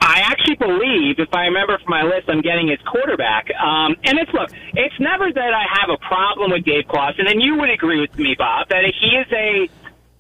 I 0.02 0.22
actually 0.26 0.56
believe, 0.56 1.20
if 1.20 1.32
I 1.32 1.46
remember 1.46 1.78
from 1.78 1.90
my 1.90 2.02
list, 2.02 2.28
I'm 2.28 2.42
getting 2.42 2.68
his 2.68 2.80
quarterback. 2.90 3.48
Um, 3.56 3.96
and 4.04 4.18
it's 4.18 4.34
look, 4.34 4.50
it's 4.74 5.00
never 5.00 5.32
that 5.32 5.54
I 5.54 5.66
have 5.80 5.90
a 5.90 5.98
problem 5.98 6.52
with 6.52 6.66
Dave 6.66 6.88
Clawson, 6.88 7.28
and 7.28 7.42
you 7.42 7.56
would 7.58 7.70
agree 7.70 8.02
with 8.02 8.18
me, 8.18 8.36
Bob, 8.36 8.70
that 8.70 8.84
he 8.84 9.16
is 9.16 9.28
a 9.32 9.70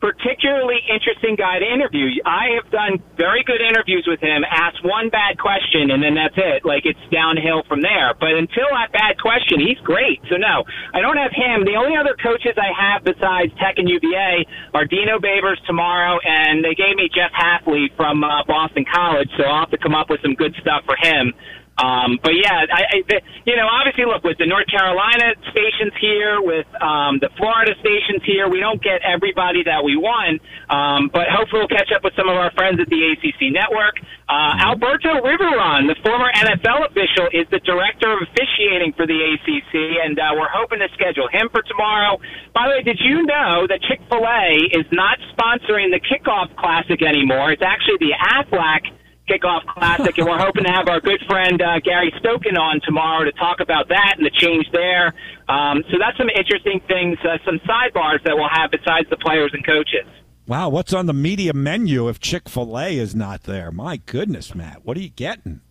particularly 0.01 0.81
interesting 0.89 1.37
guy 1.37 1.61
to 1.61 1.67
interview. 1.69 2.09
I 2.25 2.57
have 2.57 2.67
done 2.73 2.97
very 3.15 3.45
good 3.45 3.61
interviews 3.61 4.03
with 4.09 4.19
him. 4.19 4.41
Ask 4.43 4.81
one 4.83 5.13
bad 5.13 5.37
question, 5.37 5.93
and 5.93 6.01
then 6.01 6.17
that's 6.17 6.35
it. 6.35 6.65
Like 6.65 6.89
it's 6.89 6.99
downhill 7.13 7.61
from 7.69 7.85
there. 7.85 8.17
But 8.17 8.33
until 8.33 8.65
that 8.73 8.91
bad 8.91 9.21
question, 9.21 9.61
he's 9.61 9.77
great. 9.85 10.19
So 10.27 10.41
no, 10.41 10.65
I 10.91 10.99
don't 11.05 11.21
have 11.21 11.31
him. 11.31 11.63
The 11.63 11.77
only 11.77 11.95
other 11.95 12.17
coaches 12.17 12.57
I 12.57 12.73
have 12.73 13.05
besides 13.05 13.53
Tech 13.61 13.77
and 13.77 13.87
UVA 13.87 14.43
are 14.73 14.89
Dino 14.89 15.21
Babers 15.21 15.61
tomorrow, 15.69 16.17
and 16.25 16.65
they 16.65 16.73
gave 16.73 16.97
me 16.97 17.05
Jeff 17.13 17.31
Hafley 17.31 17.93
from 17.95 18.25
uh, 18.25 18.43
Boston 18.49 18.83
College. 18.89 19.29
So 19.37 19.45
I'll 19.45 19.69
have 19.69 19.71
to 19.71 19.77
come 19.77 19.93
up 19.93 20.09
with 20.09 20.19
some 20.25 20.33
good 20.33 20.57
stuff 20.59 20.81
for 20.89 20.97
him. 20.97 21.31
Um, 21.77 22.19
but 22.21 22.35
yeah, 22.35 22.67
I, 22.69 22.83
I, 22.83 22.97
the, 23.07 23.21
you 23.45 23.55
know, 23.55 23.65
obviously, 23.65 24.05
look 24.05 24.23
with 24.23 24.37
the 24.37 24.45
North 24.45 24.67
Carolina 24.67 25.33
stations 25.49 25.93
here, 25.99 26.41
with 26.41 26.67
um, 26.77 27.17
the 27.17 27.29
Florida 27.37 27.73
stations 27.79 28.21
here, 28.25 28.49
we 28.49 28.59
don't 28.59 28.81
get 28.83 29.01
everybody 29.01 29.63
that 29.63 29.83
we 29.83 29.95
want. 29.95 30.41
Um, 30.69 31.09
but 31.09 31.25
hopefully, 31.31 31.65
we'll 31.65 31.73
catch 31.73 31.89
up 31.95 32.03
with 32.03 32.13
some 32.15 32.29
of 32.29 32.35
our 32.35 32.51
friends 32.51 32.79
at 32.79 32.87
the 32.87 33.01
ACC 33.15 33.49
network. 33.49 33.97
Uh, 34.29 34.71
Alberto 34.71 35.25
Riveron, 35.25 35.87
the 35.87 35.97
former 36.05 36.29
NFL 36.31 36.91
official, 36.91 37.27
is 37.33 37.47
the 37.49 37.59
director 37.65 38.13
of 38.13 38.19
officiating 38.29 38.93
for 38.93 39.07
the 39.07 39.17
ACC, 39.17 40.05
and 40.05 40.19
uh, 40.19 40.37
we're 40.37 40.51
hoping 40.51 40.79
to 40.79 40.89
schedule 40.93 41.27
him 41.31 41.49
for 41.49 41.63
tomorrow. 41.63 42.19
By 42.53 42.67
the 42.67 42.79
way, 42.79 42.83
did 42.83 42.99
you 42.99 43.25
know 43.25 43.65
that 43.67 43.81
Chick 43.89 43.99
Fil 44.07 44.21
A 44.21 44.69
is 44.75 44.85
not 44.91 45.17
sponsoring 45.33 45.89
the 45.89 45.99
Kickoff 46.03 46.55
Classic 46.55 47.01
anymore? 47.01 47.51
It's 47.51 47.63
actually 47.63 47.97
the 47.99 48.13
Aflac 48.13 49.00
Kickoff 49.31 49.65
Classic, 49.65 50.17
and 50.17 50.27
we're 50.27 50.37
hoping 50.37 50.65
to 50.65 50.71
have 50.71 50.89
our 50.89 50.99
good 50.99 51.21
friend 51.25 51.61
uh, 51.61 51.79
Gary 51.79 52.13
Stokan 52.19 52.59
on 52.59 52.81
tomorrow 52.83 53.23
to 53.23 53.31
talk 53.33 53.61
about 53.61 53.87
that 53.87 54.15
and 54.17 54.25
the 54.25 54.31
change 54.31 54.65
there. 54.73 55.13
Um, 55.47 55.83
so 55.89 55.97
that's 55.97 56.17
some 56.17 56.27
interesting 56.29 56.81
things, 56.87 57.17
uh, 57.23 57.37
some 57.45 57.59
sidebars 57.59 58.23
that 58.25 58.35
we'll 58.35 58.49
have 58.51 58.71
besides 58.71 59.09
the 59.09 59.17
players 59.17 59.51
and 59.53 59.65
coaches. 59.65 60.05
Wow, 60.47 60.67
what's 60.69 60.91
on 60.91 61.05
the 61.05 61.13
media 61.13 61.53
menu 61.53 62.09
if 62.09 62.19
Chick 62.19 62.49
Fil 62.49 62.77
A 62.77 62.97
is 62.97 63.15
not 63.15 63.43
there? 63.43 63.71
My 63.71 63.97
goodness, 63.97 64.53
Matt, 64.53 64.83
what 64.83 64.97
are 64.97 65.01
you 65.01 65.09
getting? 65.09 65.61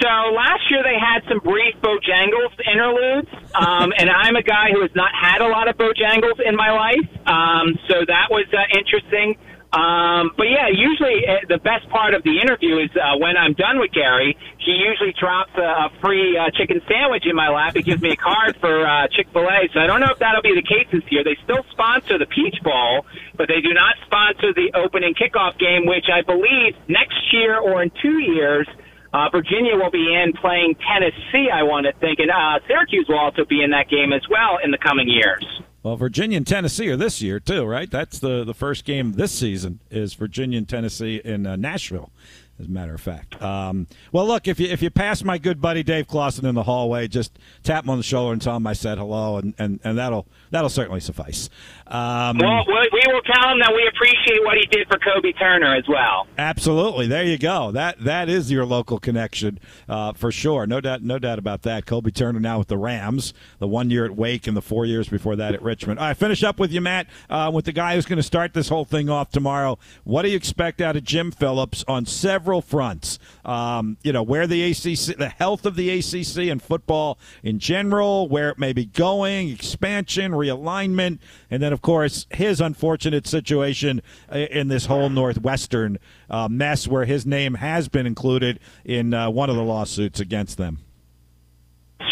So 0.00 0.08
last 0.08 0.70
year 0.70 0.82
they 0.82 0.98
had 0.98 1.28
some 1.28 1.40
brief 1.40 1.74
Bojangles 1.82 2.56
interludes, 2.72 3.28
um, 3.54 3.92
and 3.98 4.08
I'm 4.08 4.36
a 4.36 4.42
guy 4.42 4.70
who 4.72 4.80
has 4.80 4.90
not 4.94 5.10
had 5.14 5.42
a 5.42 5.48
lot 5.48 5.68
of 5.68 5.76
Bojangles 5.76 6.40
in 6.44 6.56
my 6.56 6.70
life, 6.70 7.08
um, 7.26 7.78
so 7.88 8.04
that 8.06 8.28
was 8.30 8.46
uh, 8.52 8.78
interesting. 8.78 9.36
Um, 9.76 10.32
but 10.40 10.48
yeah, 10.48 10.72
usually 10.72 11.28
uh, 11.28 11.44
the 11.52 11.60
best 11.60 11.84
part 11.92 12.14
of 12.14 12.24
the 12.24 12.40
interview 12.40 12.80
is 12.80 12.88
uh, 12.96 13.20
when 13.20 13.36
I'm 13.36 13.52
done 13.52 13.78
with 13.78 13.92
Gary. 13.92 14.32
He 14.56 14.72
usually 14.72 15.12
drops 15.20 15.52
a, 15.52 15.92
a 15.92 15.92
free 16.00 16.32
uh, 16.32 16.48
chicken 16.56 16.80
sandwich 16.88 17.28
in 17.28 17.36
my 17.36 17.52
lap. 17.52 17.76
He 17.76 17.82
gives 17.82 18.00
me 18.00 18.08
a 18.08 18.16
card 18.16 18.56
for 18.56 18.72
uh, 18.72 19.06
Chick 19.12 19.28
Fil 19.34 19.44
A. 19.44 19.68
So 19.74 19.80
I 19.80 19.86
don't 19.86 20.00
know 20.00 20.08
if 20.08 20.18
that'll 20.18 20.40
be 20.40 20.56
the 20.56 20.64
case 20.64 20.88
this 20.90 21.04
year. 21.12 21.22
They 21.24 21.36
still 21.44 21.60
sponsor 21.72 22.16
the 22.16 22.24
Peach 22.24 22.56
Bowl, 22.64 23.04
but 23.36 23.52
they 23.52 23.60
do 23.60 23.76
not 23.76 24.00
sponsor 24.08 24.56
the 24.56 24.72
opening 24.72 25.12
kickoff 25.12 25.60
game, 25.60 25.84
which 25.84 26.08
I 26.08 26.24
believe 26.24 26.72
next 26.88 27.20
year 27.36 27.60
or 27.60 27.82
in 27.82 27.92
two 28.00 28.16
years. 28.24 28.66
Uh, 29.12 29.28
Virginia 29.28 29.76
will 29.76 29.92
be 29.92 30.08
in 30.08 30.32
playing 30.40 30.76
Tennessee, 30.88 31.52
I 31.52 31.64
want 31.64 31.84
to 31.84 31.92
think, 32.00 32.18
and 32.18 32.30
uh, 32.30 32.64
Syracuse 32.66 33.06
will 33.08 33.20
also 33.20 33.44
be 33.44 33.62
in 33.62 33.70
that 33.70 33.88
game 33.88 34.12
as 34.12 34.24
well 34.28 34.56
in 34.64 34.70
the 34.70 34.78
coming 34.78 35.08
years. 35.08 35.44
Well, 35.86 35.94
Virginia 35.94 36.38
and 36.38 36.44
Tennessee 36.44 36.88
are 36.88 36.96
this 36.96 37.22
year 37.22 37.38
too, 37.38 37.64
right? 37.64 37.88
That's 37.88 38.18
the 38.18 38.42
the 38.42 38.54
first 38.54 38.84
game 38.84 39.12
this 39.12 39.30
season 39.30 39.78
is 39.88 40.14
Virginia 40.14 40.58
and 40.58 40.68
Tennessee 40.68 41.20
in 41.24 41.46
uh, 41.46 41.54
Nashville 41.54 42.10
as 42.58 42.66
a 42.66 42.70
matter 42.70 42.94
of 42.94 43.00
fact. 43.00 43.40
Um, 43.42 43.86
well, 44.12 44.26
look, 44.26 44.48
if 44.48 44.58
you 44.58 44.68
if 44.68 44.82
you 44.82 44.90
pass 44.90 45.22
my 45.22 45.38
good 45.38 45.60
buddy 45.60 45.82
Dave 45.82 46.08
Clawson 46.08 46.46
in 46.46 46.54
the 46.54 46.62
hallway, 46.62 47.08
just 47.08 47.38
tap 47.62 47.84
him 47.84 47.90
on 47.90 47.98
the 47.98 48.02
shoulder 48.02 48.32
and 48.32 48.40
tell 48.40 48.56
him 48.56 48.66
I 48.66 48.72
said 48.72 48.98
hello, 48.98 49.36
and, 49.36 49.54
and, 49.58 49.80
and 49.84 49.98
that'll 49.98 50.26
that'll 50.50 50.70
certainly 50.70 51.00
suffice. 51.00 51.50
Um, 51.86 52.38
well, 52.38 52.64
we 52.66 53.02
will 53.06 53.20
tell 53.22 53.50
him 53.50 53.60
that 53.60 53.72
we 53.74 53.86
appreciate 53.86 54.42
what 54.44 54.56
he 54.56 54.66
did 54.66 54.88
for 54.88 54.98
Kobie 54.98 55.38
Turner 55.38 55.74
as 55.74 55.84
well. 55.88 56.26
Absolutely, 56.38 57.06
there 57.06 57.24
you 57.24 57.38
go. 57.38 57.70
That 57.72 58.02
that 58.04 58.28
is 58.28 58.50
your 58.50 58.64
local 58.64 58.98
connection 58.98 59.58
uh, 59.88 60.12
for 60.14 60.32
sure. 60.32 60.66
No 60.66 60.80
doubt, 60.80 61.02
no 61.02 61.18
doubt 61.18 61.38
about 61.38 61.62
that. 61.62 61.84
Kobie 61.84 62.14
Turner 62.14 62.40
now 62.40 62.58
with 62.58 62.68
the 62.68 62.78
Rams, 62.78 63.34
the 63.58 63.68
one 63.68 63.90
year 63.90 64.04
at 64.04 64.16
Wake 64.16 64.46
and 64.46 64.56
the 64.56 64.62
four 64.62 64.86
years 64.86 65.08
before 65.08 65.36
that 65.36 65.54
at 65.54 65.62
Richmond. 65.62 66.00
All 66.00 66.06
right, 66.06 66.16
finish 66.16 66.42
up 66.42 66.58
with 66.58 66.72
you, 66.72 66.80
Matt, 66.80 67.06
uh, 67.28 67.50
with 67.52 67.66
the 67.66 67.72
guy 67.72 67.94
who's 67.94 68.06
going 68.06 68.16
to 68.16 68.22
start 68.22 68.54
this 68.54 68.68
whole 68.68 68.84
thing 68.84 69.10
off 69.10 69.30
tomorrow. 69.30 69.78
What 70.04 70.22
do 70.22 70.30
you 70.30 70.36
expect 70.36 70.80
out 70.80 70.96
of 70.96 71.04
Jim 71.04 71.30
Phillips 71.30 71.84
on 71.86 72.06
several 72.06 72.45
several 72.46 72.62
fronts. 72.62 73.18
Um, 73.44 73.96
you 74.04 74.12
know, 74.12 74.22
where 74.22 74.46
the 74.46 74.70
ACC, 74.70 75.16
the 75.16 75.34
health 75.36 75.66
of 75.66 75.74
the 75.74 75.90
ACC 75.90 76.48
and 76.48 76.62
football 76.62 77.18
in 77.42 77.58
general, 77.58 78.28
where 78.28 78.50
it 78.50 78.58
may 78.58 78.72
be 78.72 78.84
going, 78.84 79.48
expansion, 79.48 80.30
realignment, 80.30 81.18
and 81.50 81.60
then, 81.60 81.72
of 81.72 81.82
course, 81.82 82.26
his 82.30 82.60
unfortunate 82.60 83.26
situation 83.26 84.00
in 84.32 84.68
this 84.68 84.86
whole 84.86 85.10
Northwestern 85.10 85.98
uh, 86.30 86.46
mess 86.48 86.86
where 86.86 87.04
his 87.04 87.26
name 87.26 87.54
has 87.54 87.88
been 87.88 88.06
included 88.06 88.60
in 88.84 89.12
uh, 89.12 89.28
one 89.28 89.50
of 89.50 89.56
the 89.56 89.64
lawsuits 89.64 90.20
against 90.20 90.56
them. 90.56 90.85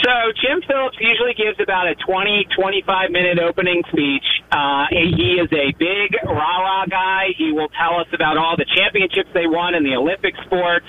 So 0.05 0.13
Jim 0.37 0.61
Phillips 0.69 1.01
usually 1.01 1.33
gives 1.33 1.57
about 1.65 1.89
a 1.89 1.97
20, 1.97 2.45
25 2.53 3.11
minute 3.11 3.41
opening 3.41 3.81
speech. 3.89 4.29
Uh, 4.53 4.85
he 4.93 5.41
is 5.41 5.49
a 5.49 5.73
big 5.81 6.13
rah-rah 6.29 6.85
guy. 6.93 7.33
He 7.41 7.53
will 7.57 7.73
tell 7.73 7.97
us 7.97 8.07
about 8.13 8.37
all 8.37 8.53
the 8.53 8.69
championships 8.69 9.33
they 9.33 9.49
won 9.49 9.73
in 9.73 9.81
the 9.81 9.97
Olympic 9.97 10.37
sports. 10.45 10.85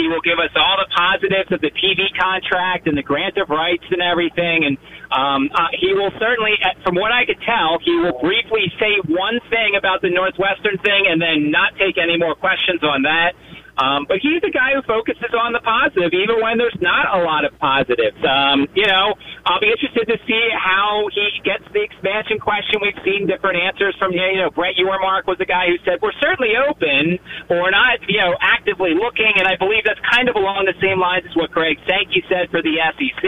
He 0.00 0.08
will 0.08 0.24
give 0.24 0.40
us 0.40 0.48
all 0.56 0.80
the 0.80 0.88
positives 0.96 1.52
of 1.52 1.60
the 1.60 1.76
TV 1.76 2.08
contract 2.16 2.88
and 2.88 2.96
the 2.96 3.04
grant 3.04 3.36
of 3.36 3.52
rights 3.52 3.84
and 3.92 4.00
everything. 4.00 4.64
And 4.64 4.74
um, 5.12 5.52
uh, 5.52 5.68
he 5.76 5.92
will 5.92 6.10
certainly, 6.16 6.56
uh, 6.64 6.72
from 6.82 6.96
what 6.96 7.12
I 7.12 7.28
could 7.28 7.44
tell, 7.44 7.76
he 7.84 7.92
will 8.00 8.16
briefly 8.18 8.72
say 8.80 8.96
one 9.12 9.44
thing 9.52 9.76
about 9.76 10.00
the 10.00 10.08
Northwestern 10.08 10.80
thing 10.80 11.04
and 11.12 11.20
then 11.20 11.52
not 11.52 11.76
take 11.76 12.00
any 12.00 12.16
more 12.16 12.34
questions 12.34 12.80
on 12.80 13.04
that. 13.04 13.36
Um, 13.74 14.06
but 14.06 14.22
he's 14.22 14.38
a 14.46 14.54
guy 14.54 14.70
who 14.78 14.82
focuses 14.86 15.34
on 15.34 15.50
the 15.50 15.58
positive, 15.58 16.14
even 16.14 16.38
when 16.38 16.58
there's 16.58 16.78
not 16.78 17.10
a 17.10 17.20
lot 17.26 17.42
of 17.42 17.58
positives. 17.58 18.18
Um, 18.22 18.70
you 18.74 18.86
know, 18.86 19.18
I'll 19.46 19.58
be 19.58 19.66
interested 19.66 20.06
to 20.06 20.18
see 20.26 20.44
how 20.54 21.10
he 21.10 21.26
gets 21.42 21.66
the 21.74 21.82
expansion 21.82 22.38
question. 22.38 22.78
We've 22.78 23.02
seen 23.02 23.26
different 23.26 23.58
answers 23.58 23.98
from, 23.98 24.14
you 24.14 24.38
know, 24.38 24.54
Brett 24.54 24.78
Yormark 24.78 25.26
was 25.26 25.42
a 25.42 25.48
guy 25.48 25.74
who 25.74 25.78
said, 25.82 25.98
we're 25.98 26.14
certainly 26.22 26.54
open, 26.54 27.18
but 27.50 27.58
we're 27.58 27.74
not, 27.74 27.98
you 28.06 28.22
know, 28.22 28.38
actively 28.38 28.94
looking. 28.94 29.34
And 29.42 29.50
I 29.50 29.58
believe 29.58 29.82
that's 29.82 30.02
kind 30.06 30.30
of 30.30 30.38
along 30.38 30.70
the 30.70 30.78
same 30.78 31.02
lines 31.02 31.26
as 31.26 31.34
what 31.34 31.50
Greg 31.50 31.74
Sankey 31.82 32.22
said 32.30 32.54
for 32.54 32.62
the 32.62 32.78
SEC. 32.78 33.26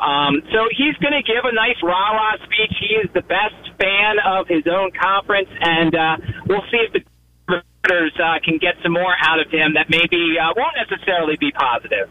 Um, 0.00 0.42
so 0.50 0.66
he's 0.74 0.96
going 0.98 1.14
to 1.14 1.22
give 1.22 1.44
a 1.44 1.54
nice 1.54 1.78
rah 1.84 2.16
rah 2.16 2.40
speech. 2.42 2.74
He 2.80 2.98
is 2.98 3.08
the 3.14 3.22
best 3.22 3.56
fan 3.78 4.18
of 4.24 4.48
his 4.48 4.66
own 4.66 4.90
conference, 4.90 5.48
and 5.60 5.94
uh, 5.94 6.16
we'll 6.48 6.66
see 6.70 6.82
if 6.82 6.92
the 6.92 7.00
uh, 7.90 8.38
can 8.44 8.58
get 8.58 8.74
some 8.82 8.92
more 8.92 9.14
out 9.20 9.40
of 9.40 9.50
him 9.50 9.74
that 9.74 9.90
maybe 9.90 10.36
uh, 10.38 10.52
won't 10.56 10.76
necessarily 10.76 11.36
be 11.36 11.50
positive. 11.52 12.10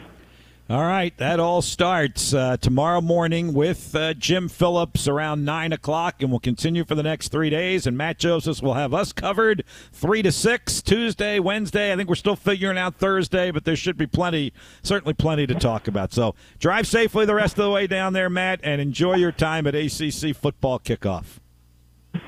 All 0.70 0.82
right, 0.82 1.16
that 1.18 1.42
all 1.42 1.62
starts 1.62 2.34
uh, 2.34 2.56
tomorrow 2.56 3.02
morning 3.02 3.54
with 3.54 3.94
uh, 3.94 4.14
Jim 4.14 4.48
Phillips 4.48 5.10
around 5.10 5.44
nine 5.44 5.74
o'clock, 5.74 6.22
and 6.22 6.32
we'll 6.32 6.40
continue 6.40 6.86
for 6.86 6.96
the 6.96 7.04
next 7.04 7.34
three 7.34 7.50
days. 7.50 7.86
And 7.86 7.98
Matt 7.98 8.18
Joseph 8.18 8.62
will 8.62 8.76
have 8.76 8.94
us 8.94 9.12
covered 9.12 9.66
three 9.92 10.22
to 10.22 10.32
six 10.32 10.82
Tuesday, 10.82 11.38
Wednesday. 11.38 11.92
I 11.92 11.98
think 11.98 12.08
we're 12.08 12.16
still 12.16 12.38
figuring 12.38 12.78
out 12.78 12.96
Thursday, 12.96 13.52
but 13.52 13.66
there 13.66 13.76
should 13.76 13.98
be 13.98 14.08
plenty, 14.08 14.54
certainly 14.84 15.14
plenty 15.14 15.46
to 15.48 15.54
talk 15.54 15.90
about. 15.90 16.14
So 16.14 16.34
drive 16.60 16.88
safely 16.88 17.26
the 17.26 17.36
rest 17.36 17.60
of 17.60 17.66
the 17.66 17.72
way 17.72 17.86
down 17.86 18.14
there, 18.14 18.30
Matt, 18.30 18.62
and 18.64 18.80
enjoy 18.80 19.16
your 19.16 19.34
time 19.34 19.68
at 19.68 19.76
ACC 19.76 20.34
football 20.34 20.80
kickoff. 20.80 21.40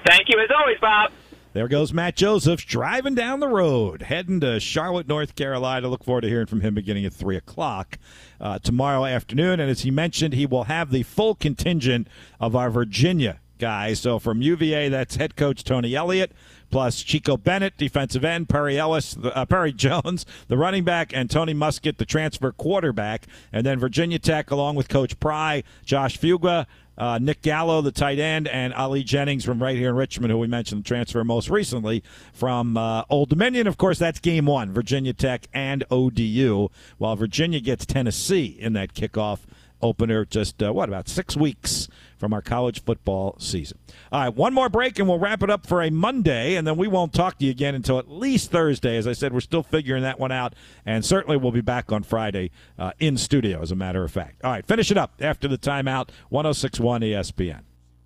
Thank 0.05 0.27
you 0.27 0.39
as 0.41 0.49
always, 0.55 0.77
Bob. 0.81 1.11
There 1.55 1.69
goes 1.69 1.93
Matt 1.93 2.17
Josephs 2.17 2.65
driving 2.65 3.15
down 3.15 3.39
the 3.39 3.47
road, 3.47 4.01
heading 4.01 4.41
to 4.41 4.59
Charlotte, 4.59 5.07
North 5.07 5.35
Carolina. 5.35 5.88
Look 5.88 6.03
forward 6.03 6.24
to 6.24 6.27
hearing 6.27 6.47
from 6.47 6.59
him 6.59 6.75
beginning 6.75 7.05
at 7.05 7.13
3 7.13 7.38
o'clock 7.38 7.97
uh, 8.41 8.59
tomorrow 8.59 9.05
afternoon. 9.05 9.62
And 9.62 9.71
as 9.71 9.83
he 9.83 9.89
mentioned, 9.89 10.33
he 10.33 10.45
will 10.45 10.65
have 10.65 10.91
the 10.91 11.03
full 11.03 11.33
contingent 11.33 12.09
of 12.41 12.57
our 12.57 12.69
Virginia 12.69 13.39
guys. 13.57 14.01
So 14.01 14.19
from 14.19 14.41
UVA, 14.41 14.89
that's 14.89 15.15
head 15.15 15.38
coach 15.38 15.63
Tony 15.63 15.95
Elliott, 15.95 16.33
plus 16.71 17.01
Chico 17.01 17.38
Bennett, 17.38 17.77
defensive 17.77 18.25
end, 18.25 18.50
Perry 18.50 18.77
Ellis, 18.77 19.15
uh, 19.24 19.45
Perry 19.50 19.71
Jones, 19.71 20.25
the 20.50 20.57
running 20.57 20.83
back, 20.83 21.13
and 21.13 21.29
Tony 21.29 21.53
Muskett, 21.53 21.95
the 21.95 22.05
transfer 22.05 22.51
quarterback. 22.51 23.27
And 23.53 23.65
then 23.65 23.79
Virginia 23.79 24.19
Tech, 24.19 24.51
along 24.51 24.75
with 24.75 24.89
Coach 24.89 25.17
Pry, 25.21 25.63
Josh 25.85 26.17
Fuga, 26.17 26.67
uh, 26.97 27.19
Nick 27.21 27.41
Gallo, 27.41 27.81
the 27.81 27.91
tight 27.91 28.19
end, 28.19 28.47
and 28.47 28.73
Ali 28.73 29.03
Jennings 29.03 29.43
from 29.43 29.61
right 29.61 29.75
here 29.75 29.89
in 29.89 29.95
Richmond, 29.95 30.31
who 30.31 30.37
we 30.37 30.47
mentioned 30.47 30.83
the 30.83 30.87
transfer 30.87 31.23
most 31.23 31.49
recently 31.49 32.03
from 32.33 32.77
uh, 32.77 33.03
Old 33.09 33.29
Dominion. 33.29 33.67
Of 33.67 33.77
course, 33.77 33.99
that's 33.99 34.19
game 34.19 34.45
one, 34.45 34.71
Virginia 34.71 35.13
Tech 35.13 35.47
and 35.53 35.83
ODU, 35.91 36.69
while 36.97 37.15
Virginia 37.15 37.59
gets 37.59 37.85
Tennessee 37.85 38.57
in 38.59 38.73
that 38.73 38.93
kickoff 38.93 39.39
opener 39.81 40.25
just, 40.25 40.61
uh, 40.63 40.71
what, 40.73 40.89
about 40.89 41.07
six 41.07 41.35
weeks 41.35 41.87
from 42.17 42.34
our 42.34 42.41
college 42.41 42.84
football 42.84 43.36
season. 43.39 43.77
All 44.12 44.22
right, 44.22 44.36
one 44.36 44.53
more 44.53 44.69
break 44.69 45.00
and 45.00 45.07
we'll 45.07 45.19
wrap 45.19 45.43
it 45.43 45.50
up 45.50 45.67
for 45.67 45.81
a 45.81 45.89
Monday, 45.89 46.55
and 46.55 46.65
then 46.65 46.77
we 46.77 46.88
won't 46.88 47.13
talk 47.13 47.38
to 47.39 47.45
you 47.45 47.51
again 47.51 47.75
until 47.75 48.00
at 48.00 48.10
least 48.10 48.51
Thursday. 48.51 48.98
As 48.98 49.07
I 49.07 49.13
said, 49.13 49.34
we're 49.34 49.39
still 49.39 49.63
figuring 49.63 50.03
that 50.03 50.19
one 50.19 50.31
out, 50.31 50.53
and 50.86 51.05
certainly 51.05 51.38
we'll 51.38 51.51
be 51.51 51.62
back 51.62 51.91
on 51.91 52.03
Friday 52.03 52.51
uh, 52.77 52.91
in 53.00 53.17
studio, 53.17 53.62
as 53.62 53.72
a 53.72 53.75
matter 53.75 54.03
of 54.03 54.12
fact. 54.12 54.43
All 54.43 54.51
right, 54.51 54.65
finish 54.65 54.91
it 54.91 54.98
up 54.98 55.13
after 55.19 55.48
the 55.48 55.57
timeout, 55.57 56.10
1061 56.29 57.01
ESPN. 57.01 57.62